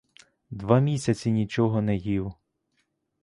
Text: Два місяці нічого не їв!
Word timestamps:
Два 0.49 0.79
місяці 0.79 1.31
нічого 1.31 1.81
не 1.81 1.95
їв! 1.95 2.33